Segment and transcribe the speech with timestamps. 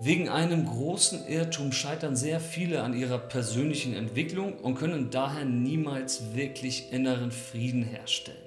[0.00, 6.36] Wegen einem großen Irrtum scheitern sehr viele an ihrer persönlichen Entwicklung und können daher niemals
[6.36, 8.38] wirklich inneren Frieden herstellen.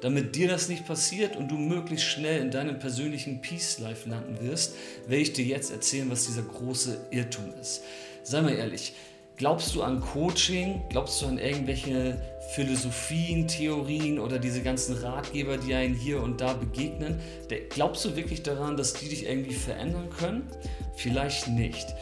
[0.00, 4.40] Damit dir das nicht passiert und du möglichst schnell in deinem persönlichen Peace Life landen
[4.40, 4.74] wirst,
[5.06, 7.84] werde ich dir jetzt erzählen, was dieser große Irrtum ist.
[8.24, 8.94] Sei mal ehrlich,
[9.36, 10.82] glaubst du an Coaching?
[10.88, 12.20] Glaubst du an irgendwelche
[12.54, 17.20] Philosophien, Theorien oder diese ganzen Ratgeber, die einen hier und da begegnen?
[17.70, 20.48] Glaubst du wirklich daran, dass die dich irgendwie verändern können?
[20.96, 21.94] vielleicht nicht.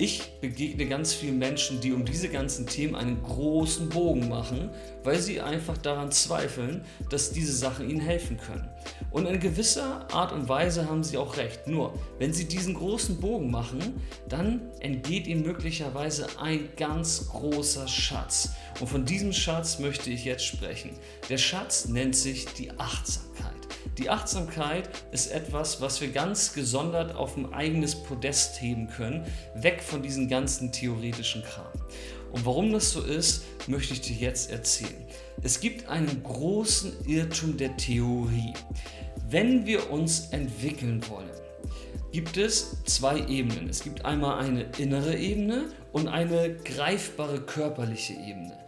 [0.00, 4.70] Ich begegne ganz vielen Menschen, die um diese ganzen Themen einen großen Bogen machen,
[5.04, 8.66] weil sie einfach daran zweifeln, dass diese Sachen ihnen helfen können.
[9.10, 11.66] Und in gewisser Art und Weise haben sie auch recht.
[11.66, 18.52] Nur, wenn sie diesen großen Bogen machen, dann entgeht ihnen möglicherweise ein ganz großer Schatz.
[18.80, 20.92] Und von diesem Schatz möchte ich jetzt sprechen.
[21.28, 23.49] Der Schatz nennt sich die Achtsamkeit.
[23.98, 29.82] Die Achtsamkeit ist etwas, was wir ganz gesondert auf ein eigenes Podest heben können, weg
[29.82, 31.72] von diesem ganzen theoretischen Kram.
[32.32, 35.06] Und warum das so ist, möchte ich dir jetzt erzählen.
[35.42, 38.54] Es gibt einen großen Irrtum der Theorie.
[39.28, 41.30] Wenn wir uns entwickeln wollen,
[42.12, 43.68] gibt es zwei Ebenen.
[43.68, 48.58] Es gibt einmal eine innere Ebene und eine greifbare körperliche Ebene.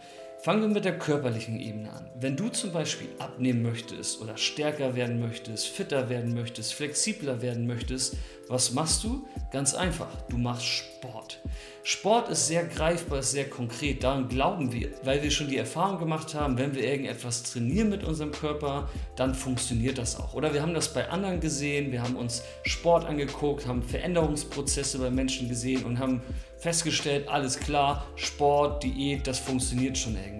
[0.43, 2.09] Fangen wir mit der körperlichen Ebene an.
[2.19, 7.65] Wenn du zum Beispiel abnehmen möchtest oder stärker werden möchtest, fitter werden möchtest, flexibler werden
[7.65, 8.17] möchtest,
[8.49, 9.25] was machst du?
[9.53, 11.39] Ganz einfach, du machst Sport.
[11.83, 14.03] Sport ist sehr greifbar, ist sehr konkret.
[14.03, 18.03] Daran glauben wir, weil wir schon die Erfahrung gemacht haben, wenn wir irgendetwas trainieren mit
[18.03, 20.33] unserem Körper, dann funktioniert das auch.
[20.33, 25.09] Oder wir haben das bei anderen gesehen, wir haben uns Sport angeguckt, haben Veränderungsprozesse bei
[25.09, 26.21] Menschen gesehen und haben
[26.57, 30.32] festgestellt, alles klar, Sport, Diät, das funktioniert schon irgendwie.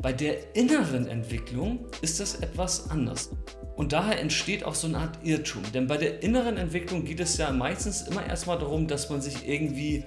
[0.00, 3.30] Bei der inneren Entwicklung ist das etwas anders.
[3.76, 5.62] Und daher entsteht auch so eine Art Irrtum.
[5.72, 9.48] Denn bei der inneren Entwicklung geht es ja meistens immer erstmal darum, dass man sich
[9.48, 10.04] irgendwie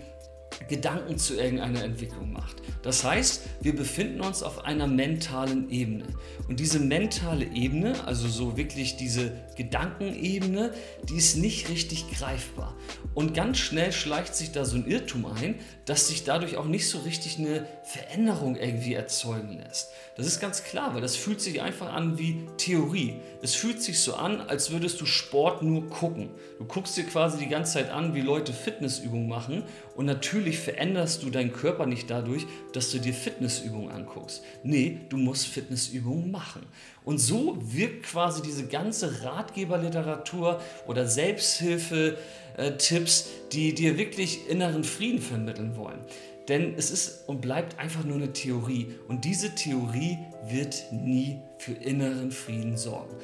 [0.68, 2.62] Gedanken zu irgendeiner Entwicklung macht.
[2.82, 6.06] Das heißt, wir befinden uns auf einer mentalen Ebene.
[6.48, 10.74] Und diese mentale Ebene, also so wirklich diese Gedankenebene,
[11.08, 12.76] die ist nicht richtig greifbar.
[13.14, 16.90] Und ganz schnell schleicht sich da so ein Irrtum ein, dass sich dadurch auch nicht
[16.90, 19.92] so richtig eine Veränderung irgendwie erzeugen lässt.
[20.18, 23.16] Das ist ganz klar, weil das fühlt sich einfach an wie Theorie.
[23.42, 26.30] Es fühlt sich so an, als würdest du Sport nur gucken.
[26.60, 29.64] Du guckst dir quasi die ganze Zeit an, wie Leute Fitnessübungen machen
[29.96, 34.42] und natürlich veränderst du deinen Körper nicht dadurch, dass du dir Fitnessübungen anguckst.
[34.64, 36.62] Nee, du musst Fitnessübungen machen.
[37.04, 45.76] Und so wirkt quasi diese ganze Ratgeberliteratur oder Selbsthilfe-Tipps, die dir wirklich inneren Frieden vermitteln
[45.76, 46.00] wollen.
[46.48, 48.94] Denn es ist und bleibt einfach nur eine Theorie.
[49.08, 53.16] Und diese Theorie wird nie für inneren Frieden sorgen.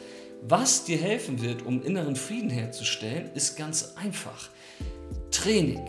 [0.44, 4.50] Was dir helfen wird, um inneren Frieden herzustellen, ist ganz einfach.
[5.32, 5.86] Training.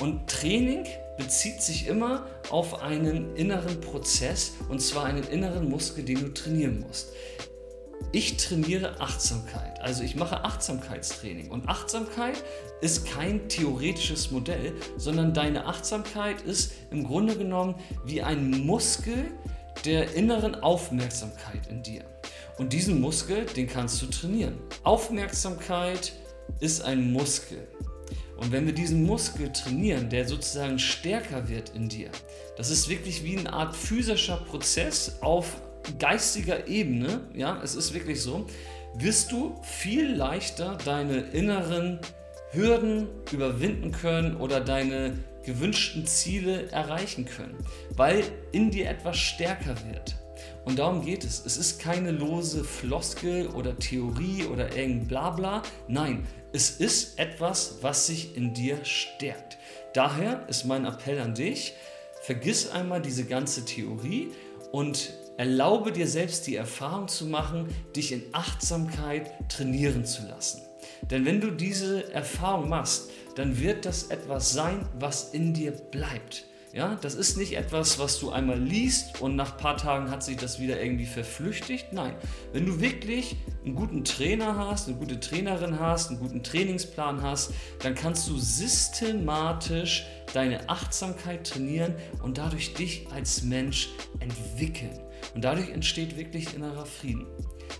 [0.00, 0.84] Und Training
[1.16, 6.84] bezieht sich immer auf einen inneren Prozess und zwar einen inneren Muskel, den du trainieren
[6.86, 7.08] musst.
[8.12, 12.42] Ich trainiere Achtsamkeit, also ich mache Achtsamkeitstraining und Achtsamkeit
[12.80, 17.74] ist kein theoretisches Modell, sondern deine Achtsamkeit ist im Grunde genommen
[18.06, 19.26] wie ein Muskel
[19.84, 22.04] der inneren Aufmerksamkeit in dir.
[22.56, 24.58] Und diesen Muskel, den kannst du trainieren.
[24.84, 26.12] Aufmerksamkeit
[26.60, 27.68] ist ein Muskel.
[28.38, 32.10] Und wenn wir diesen Muskel trainieren, der sozusagen stärker wird in dir,
[32.56, 35.60] das ist wirklich wie eine Art physischer Prozess auf
[35.98, 38.46] geistiger Ebene, ja, es ist wirklich so,
[38.94, 41.98] wirst du viel leichter deine inneren
[42.52, 47.56] Hürden überwinden können oder deine gewünschten Ziele erreichen können,
[47.96, 48.22] weil
[48.52, 50.16] in dir etwas stärker wird.
[50.64, 51.44] Und darum geht es.
[51.44, 55.62] Es ist keine lose Floskel oder Theorie oder irgendein Blabla.
[55.88, 59.58] Nein, es ist etwas, was sich in dir stärkt.
[59.92, 61.74] Daher ist mein Appell an dich,
[62.22, 64.30] vergiss einmal diese ganze Theorie
[64.72, 70.62] und erlaube dir selbst die Erfahrung zu machen, dich in Achtsamkeit trainieren zu lassen.
[71.02, 76.44] Denn wenn du diese Erfahrung machst, dann wird das etwas sein, was in dir bleibt.
[76.74, 80.22] Ja, das ist nicht etwas, was du einmal liest und nach ein paar Tagen hat
[80.22, 81.92] sich das wieder irgendwie verflüchtigt.
[81.92, 82.14] Nein,
[82.52, 87.52] wenn du wirklich einen guten Trainer hast, eine gute Trainerin hast, einen guten Trainingsplan hast,
[87.82, 93.88] dann kannst du systematisch deine Achtsamkeit trainieren und dadurch dich als Mensch
[94.20, 95.00] entwickeln.
[95.34, 97.26] Und dadurch entsteht wirklich innerer Frieden.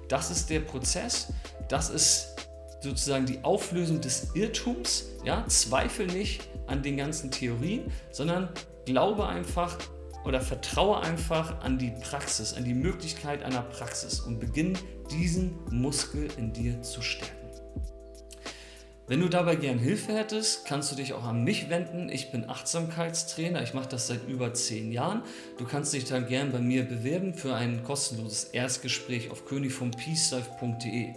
[0.08, 1.30] Das ist der Prozess,
[1.68, 2.36] das ist
[2.80, 5.10] sozusagen die Auflösung des Irrtums.
[5.24, 8.48] Ja, zweifel nicht an den ganzen Theorien, sondern
[8.84, 9.76] glaube einfach
[10.24, 14.78] oder vertraue einfach an die Praxis, an die Möglichkeit einer Praxis und beginne
[15.10, 17.37] diesen Muskel in dir zu stärken.
[19.08, 22.10] Wenn du dabei gern Hilfe hättest, kannst du dich auch an mich wenden.
[22.10, 23.62] Ich bin Achtsamkeitstrainer.
[23.62, 25.22] Ich mache das seit über zehn Jahren.
[25.56, 31.14] Du kannst dich dann gern bei mir bewerben für ein kostenloses Erstgespräch auf königvompeacelife.de.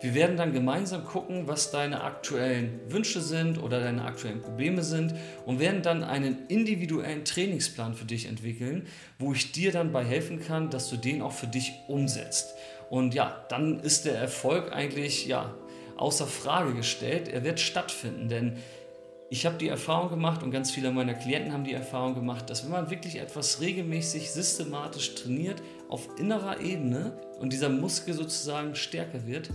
[0.00, 5.14] Wir werden dann gemeinsam gucken, was deine aktuellen Wünsche sind oder deine aktuellen Probleme sind
[5.44, 8.86] und werden dann einen individuellen Trainingsplan für dich entwickeln,
[9.18, 12.54] wo ich dir dann bei helfen kann, dass du den auch für dich umsetzt.
[12.88, 15.54] Und ja, dann ist der Erfolg eigentlich ja
[15.96, 17.28] außer Frage gestellt.
[17.28, 18.56] Er wird stattfinden, denn
[19.30, 22.64] ich habe die Erfahrung gemacht und ganz viele meiner Klienten haben die Erfahrung gemacht, dass
[22.64, 29.26] wenn man wirklich etwas regelmäßig, systematisch trainiert, auf innerer Ebene und dieser Muskel sozusagen stärker
[29.26, 29.50] wird,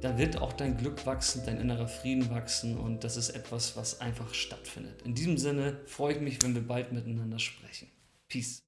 [0.00, 4.00] da wird auch dein Glück wachsen, dein innerer Frieden wachsen und das ist etwas, was
[4.00, 5.02] einfach stattfindet.
[5.02, 7.88] In diesem Sinne freue ich mich, wenn wir bald miteinander sprechen.
[8.28, 8.65] Peace.